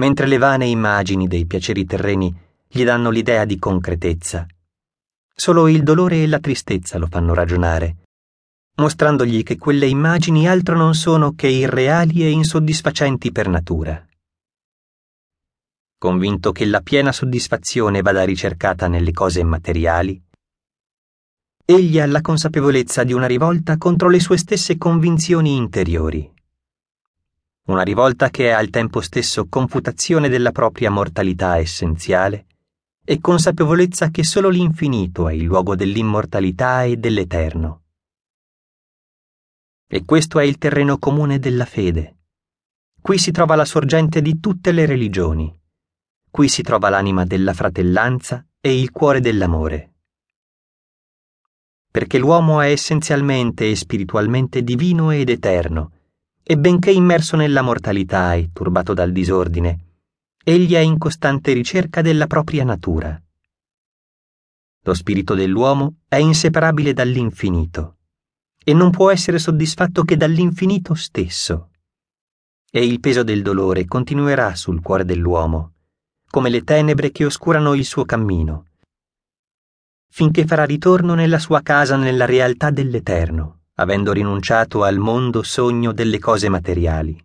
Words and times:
mentre 0.00 0.26
le 0.26 0.38
vane 0.38 0.64
immagini 0.64 1.28
dei 1.28 1.44
piaceri 1.44 1.84
terreni 1.84 2.34
gli 2.66 2.84
danno 2.84 3.10
l'idea 3.10 3.44
di 3.44 3.58
concretezza. 3.58 4.46
Solo 5.34 5.68
il 5.68 5.82
dolore 5.82 6.22
e 6.22 6.26
la 6.26 6.38
tristezza 6.38 6.96
lo 6.96 7.06
fanno 7.06 7.34
ragionare, 7.34 7.96
mostrandogli 8.76 9.42
che 9.42 9.58
quelle 9.58 9.86
immagini 9.86 10.48
altro 10.48 10.74
non 10.74 10.94
sono 10.94 11.34
che 11.34 11.48
irreali 11.48 12.22
e 12.22 12.30
insoddisfacenti 12.30 13.30
per 13.30 13.48
natura. 13.48 14.02
Convinto 15.98 16.50
che 16.52 16.64
la 16.64 16.80
piena 16.80 17.12
soddisfazione 17.12 18.00
vada 18.00 18.24
ricercata 18.24 18.88
nelle 18.88 19.12
cose 19.12 19.44
materiali, 19.44 20.18
egli 21.62 22.00
ha 22.00 22.06
la 22.06 22.22
consapevolezza 22.22 23.04
di 23.04 23.12
una 23.12 23.26
rivolta 23.26 23.76
contro 23.76 24.08
le 24.08 24.18
sue 24.18 24.38
stesse 24.38 24.78
convinzioni 24.78 25.56
interiori. 25.56 26.38
Una 27.70 27.82
rivolta 27.82 28.30
che 28.30 28.48
è 28.48 28.50
al 28.50 28.68
tempo 28.68 29.00
stesso 29.00 29.46
confutazione 29.46 30.28
della 30.28 30.50
propria 30.50 30.90
mortalità 30.90 31.56
essenziale 31.58 32.46
e 33.04 33.20
consapevolezza 33.20 34.10
che 34.10 34.24
solo 34.24 34.48
l'infinito 34.48 35.28
è 35.28 35.34
il 35.34 35.44
luogo 35.44 35.76
dell'immortalità 35.76 36.82
e 36.82 36.96
dell'eterno. 36.96 37.82
E 39.86 40.04
questo 40.04 40.40
è 40.40 40.44
il 40.44 40.58
terreno 40.58 40.98
comune 40.98 41.38
della 41.38 41.64
fede. 41.64 42.16
Qui 43.00 43.18
si 43.18 43.30
trova 43.30 43.54
la 43.54 43.64
sorgente 43.64 44.20
di 44.20 44.40
tutte 44.40 44.72
le 44.72 44.84
religioni. 44.84 45.56
Qui 46.28 46.48
si 46.48 46.62
trova 46.62 46.88
l'anima 46.88 47.24
della 47.24 47.54
fratellanza 47.54 48.44
e 48.60 48.76
il 48.76 48.90
cuore 48.90 49.20
dell'amore 49.20 49.92
perché 51.92 52.18
l'uomo 52.18 52.60
è 52.60 52.70
essenzialmente 52.70 53.68
e 53.68 53.74
spiritualmente 53.74 54.62
divino 54.62 55.10
ed 55.10 55.28
eterno, 55.28 55.90
e 56.50 56.58
benché 56.58 56.90
immerso 56.90 57.36
nella 57.36 57.62
mortalità 57.62 58.34
e 58.34 58.50
turbato 58.52 58.92
dal 58.92 59.12
disordine, 59.12 59.98
egli 60.42 60.72
è 60.72 60.80
in 60.80 60.98
costante 60.98 61.52
ricerca 61.52 62.02
della 62.02 62.26
propria 62.26 62.64
natura. 62.64 63.22
Lo 64.82 64.94
spirito 64.94 65.34
dell'uomo 65.34 65.98
è 66.08 66.16
inseparabile 66.16 66.92
dall'infinito 66.92 67.98
e 68.64 68.74
non 68.74 68.90
può 68.90 69.12
essere 69.12 69.38
soddisfatto 69.38 70.02
che 70.02 70.16
dall'infinito 70.16 70.94
stesso. 70.94 71.70
E 72.68 72.84
il 72.84 72.98
peso 72.98 73.22
del 73.22 73.42
dolore 73.42 73.84
continuerà 73.84 74.56
sul 74.56 74.82
cuore 74.82 75.04
dell'uomo, 75.04 75.74
come 76.28 76.50
le 76.50 76.64
tenebre 76.64 77.12
che 77.12 77.26
oscurano 77.26 77.74
il 77.74 77.84
suo 77.84 78.04
cammino 78.04 78.64
finché 80.12 80.44
farà 80.44 80.64
ritorno 80.64 81.14
nella 81.14 81.38
sua 81.38 81.62
casa 81.62 81.94
nella 81.94 82.24
realtà 82.24 82.70
dell'Eterno, 82.70 83.59
avendo 83.80 84.12
rinunciato 84.12 84.84
al 84.84 84.98
mondo 84.98 85.42
sogno 85.42 85.92
delle 85.92 86.18
cose 86.18 86.50
materiali. 86.50 87.18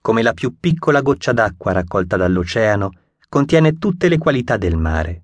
Come 0.00 0.22
la 0.22 0.32
più 0.32 0.58
piccola 0.60 1.02
goccia 1.02 1.32
d'acqua 1.32 1.72
raccolta 1.72 2.16
dall'oceano 2.16 2.90
contiene 3.28 3.78
tutte 3.78 4.08
le 4.08 4.18
qualità 4.18 4.56
del 4.56 4.76
mare. 4.76 5.22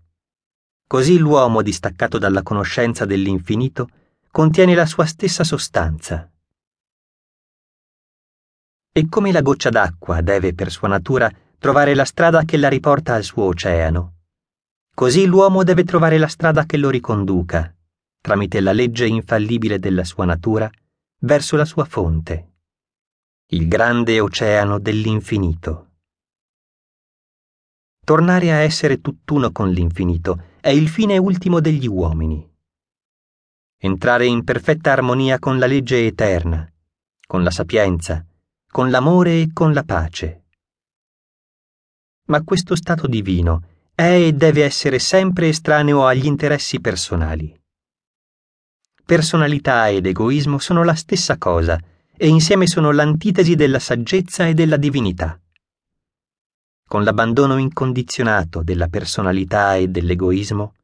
Così 0.87 1.17
l'uomo 1.19 1.63
distaccato 1.63 2.19
dalla 2.19 2.43
conoscenza 2.43 3.05
dell'infinito 3.05 3.89
contiene 4.31 4.75
la 4.75 4.87
sua 4.87 5.07
stessa 5.07 5.45
sostanza. 5.45 6.29
E 8.93 9.09
come 9.09 9.31
la 9.31 9.43
goccia 9.43 9.71
d'acqua 9.71 10.21
deve 10.23 10.55
per 10.55 10.73
sua 10.73 10.89
natura 10.89 11.31
trovare 11.59 11.95
la 11.95 12.05
strada 12.05 12.43
che 12.43 12.57
la 12.57 12.69
riporta 12.69 13.15
al 13.15 13.23
suo 13.23 13.45
oceano, 13.45 14.15
Così 14.93 15.25
l'uomo 15.25 15.63
deve 15.63 15.85
trovare 15.85 16.19
la 16.19 16.27
strada 16.27 16.67
che 16.67 16.77
lo 16.77 16.91
riconduca, 16.91 17.75
tramite 18.21 18.61
la 18.61 18.73
legge 18.73 19.07
infallibile 19.07 19.79
della 19.79 20.05
sua 20.05 20.25
natura, 20.25 20.71
verso 21.21 21.57
la 21.57 21.65
sua 21.65 21.85
fonte, 21.85 22.51
il 23.53 23.67
grande 23.67 24.21
oceano 24.21 24.79
dell'infinito. 24.79 25.89
Tornare 28.05 28.53
a 28.53 28.57
essere 28.57 29.01
tutt'uno 29.01 29.51
con 29.51 29.71
l'infinito 29.71 30.55
è 30.61 30.69
il 30.69 30.89
fine 30.89 31.19
ultimo 31.19 31.59
degli 31.59 31.89
uomini. 31.89 32.49
Entrare 33.77 34.27
in 34.27 34.45
perfetta 34.45 34.93
armonia 34.93 35.41
con 35.41 35.59
la 35.59 35.67
legge 35.67 36.07
eterna, 36.07 36.71
con 37.27 37.43
la 37.43 37.51
sapienza, 37.51 38.25
con 38.71 38.91
l'amore 38.91 39.41
e 39.41 39.51
con 39.53 39.73
la 39.73 39.83
pace. 39.83 40.45
Ma 42.27 42.43
questo 42.45 42.77
stato 42.77 43.09
divino 43.09 43.65
è 43.95 44.27
e 44.27 44.33
deve 44.33 44.63
essere 44.63 45.01
sempre 45.01 45.49
estraneo 45.49 46.07
agli 46.07 46.27
interessi 46.27 46.81
personali. 46.81 47.60
Personalità 49.11 49.89
ed 49.89 50.07
egoismo 50.07 50.61
sono 50.61 50.85
la 50.85 50.95
stessa 50.95 51.37
cosa 51.37 51.77
e 52.17 52.29
insieme 52.29 52.69
sono 52.69 52.93
l'antitesi 52.93 53.57
della 53.57 53.81
saggezza 53.81 54.47
e 54.47 54.55
della 54.55 54.77
divinità. 54.77 55.37
Con 56.87 57.03
l'abbandono 57.03 57.57
incondizionato 57.57 58.63
della 58.63 58.87
personalità 58.87 59.75
e 59.75 59.89
dell'egoismo, 59.89 60.75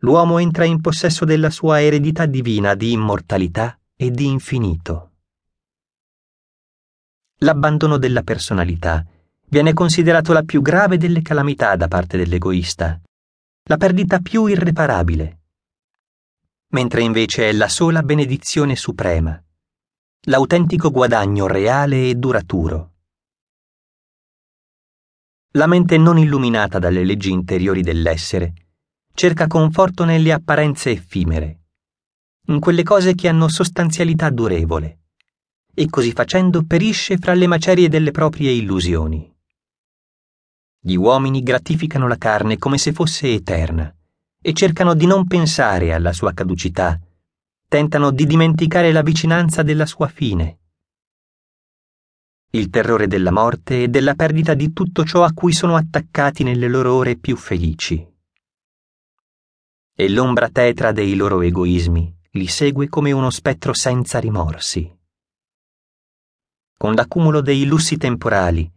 l'uomo 0.00 0.36
entra 0.40 0.66
in 0.66 0.82
possesso 0.82 1.24
della 1.24 1.48
sua 1.48 1.80
eredità 1.80 2.26
divina 2.26 2.74
di 2.74 2.92
immortalità 2.92 3.78
e 3.96 4.10
di 4.10 4.26
infinito. 4.26 5.12
L'abbandono 7.38 7.96
della 7.96 8.22
personalità 8.22 9.06
viene 9.48 9.72
considerato 9.72 10.34
la 10.34 10.42
più 10.42 10.60
grave 10.60 10.98
delle 10.98 11.22
calamità 11.22 11.76
da 11.76 11.88
parte 11.88 12.18
dell'egoista, 12.18 13.00
la 13.62 13.78
perdita 13.78 14.18
più 14.18 14.44
irreparabile, 14.44 15.43
mentre 16.74 17.02
invece 17.02 17.50
è 17.50 17.52
la 17.52 17.68
sola 17.68 18.02
benedizione 18.02 18.74
suprema, 18.74 19.40
l'autentico 20.22 20.90
guadagno 20.90 21.46
reale 21.46 22.08
e 22.08 22.16
duraturo. 22.16 22.94
La 25.52 25.68
mente 25.68 25.96
non 25.98 26.18
illuminata 26.18 26.80
dalle 26.80 27.04
leggi 27.04 27.30
interiori 27.30 27.80
dell'essere 27.80 28.54
cerca 29.14 29.46
conforto 29.46 30.04
nelle 30.04 30.32
apparenze 30.32 30.90
effimere, 30.90 31.60
in 32.48 32.58
quelle 32.58 32.82
cose 32.82 33.14
che 33.14 33.28
hanno 33.28 33.46
sostanzialità 33.46 34.28
durevole, 34.30 35.02
e 35.72 35.88
così 35.88 36.10
facendo 36.10 36.64
perisce 36.64 37.18
fra 37.18 37.34
le 37.34 37.46
macerie 37.46 37.88
delle 37.88 38.10
proprie 38.10 38.50
illusioni. 38.50 39.32
Gli 40.80 40.96
uomini 40.96 41.44
gratificano 41.44 42.08
la 42.08 42.18
carne 42.18 42.58
come 42.58 42.78
se 42.78 42.92
fosse 42.92 43.32
eterna 43.32 43.96
e 44.46 44.52
cercano 44.52 44.92
di 44.92 45.06
non 45.06 45.26
pensare 45.26 45.94
alla 45.94 46.12
sua 46.12 46.34
caducità, 46.34 47.00
tentano 47.66 48.10
di 48.10 48.26
dimenticare 48.26 48.92
la 48.92 49.00
vicinanza 49.00 49.62
della 49.62 49.86
sua 49.86 50.06
fine. 50.06 50.58
Il 52.50 52.68
terrore 52.68 53.06
della 53.06 53.30
morte 53.30 53.84
e 53.84 53.88
della 53.88 54.14
perdita 54.14 54.52
di 54.52 54.74
tutto 54.74 55.02
ciò 55.02 55.24
a 55.24 55.32
cui 55.32 55.54
sono 55.54 55.76
attaccati 55.76 56.42
nelle 56.42 56.68
loro 56.68 56.92
ore 56.92 57.16
più 57.16 57.36
felici. 57.36 58.06
E 59.94 60.08
l'ombra 60.10 60.50
tetra 60.50 60.92
dei 60.92 61.16
loro 61.16 61.40
egoismi 61.40 62.14
li 62.32 62.46
segue 62.46 62.90
come 62.90 63.12
uno 63.12 63.30
spettro 63.30 63.72
senza 63.72 64.18
rimorsi. 64.18 64.94
Con 66.76 66.92
l'accumulo 66.92 67.40
dei 67.40 67.64
lussi 67.64 67.96
temporali, 67.96 68.70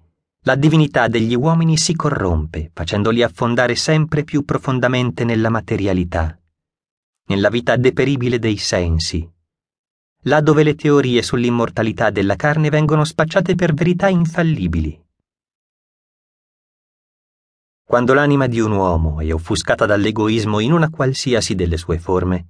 la 0.47 0.55
divinità 0.55 1.09
degli 1.09 1.35
uomini 1.35 1.75
si 1.75 1.93
corrompe, 1.93 2.71
facendoli 2.73 3.21
affondare 3.21 3.75
sempre 3.75 4.23
più 4.23 4.45
profondamente 4.45 5.25
nella 5.25 5.49
materialità, 5.49 6.39
nella 7.25 7.49
vita 7.49 7.75
deperibile 7.75 8.39
dei 8.39 8.55
sensi, 8.55 9.29
là 10.21 10.39
dove 10.39 10.63
le 10.63 10.75
teorie 10.75 11.21
sull'immortalità 11.21 12.11
della 12.11 12.37
carne 12.37 12.69
vengono 12.69 13.03
spacciate 13.03 13.55
per 13.55 13.73
verità 13.73 14.07
infallibili. 14.07 14.97
Quando 17.83 18.13
l'anima 18.13 18.47
di 18.47 18.61
un 18.61 18.71
uomo 18.71 19.19
è 19.19 19.33
offuscata 19.33 19.85
dall'egoismo 19.85 20.59
in 20.59 20.71
una 20.71 20.89
qualsiasi 20.89 21.55
delle 21.55 21.75
sue 21.75 21.99
forme, 21.99 22.47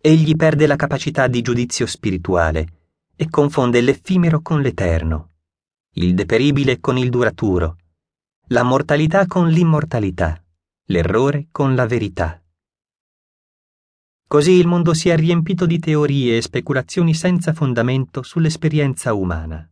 egli 0.00 0.34
perde 0.36 0.66
la 0.66 0.76
capacità 0.76 1.26
di 1.26 1.42
giudizio 1.42 1.84
spirituale 1.84 2.66
e 3.14 3.28
confonde 3.28 3.82
l'effimero 3.82 4.40
con 4.40 4.62
l'eterno 4.62 5.29
il 5.94 6.14
deperibile 6.14 6.78
con 6.78 6.96
il 6.96 7.10
duraturo, 7.10 7.76
la 8.48 8.62
mortalità 8.62 9.26
con 9.26 9.48
l'immortalità, 9.48 10.40
l'errore 10.84 11.48
con 11.50 11.74
la 11.74 11.84
verità. 11.84 12.40
Così 14.24 14.52
il 14.52 14.68
mondo 14.68 14.94
si 14.94 15.08
è 15.08 15.16
riempito 15.16 15.66
di 15.66 15.80
teorie 15.80 16.36
e 16.36 16.42
speculazioni 16.42 17.12
senza 17.12 17.52
fondamento 17.52 18.22
sull'esperienza 18.22 19.14
umana. 19.14 19.68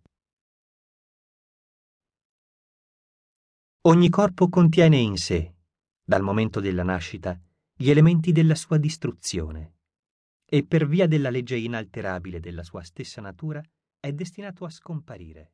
Ogni 3.82 4.08
corpo 4.08 4.48
contiene 4.48 4.96
in 4.96 5.16
sé, 5.16 5.54
dal 6.02 6.22
momento 6.22 6.58
della 6.58 6.82
nascita, 6.82 7.40
gli 7.76 7.90
elementi 7.90 8.32
della 8.32 8.56
sua 8.56 8.76
distruzione 8.76 9.76
e 10.44 10.64
per 10.64 10.88
via 10.88 11.06
della 11.06 11.30
legge 11.30 11.56
inalterabile 11.56 12.40
della 12.40 12.64
sua 12.64 12.82
stessa 12.82 13.20
natura 13.20 13.62
è 14.00 14.12
destinato 14.12 14.64
a 14.64 14.70
scomparire. 14.70 15.52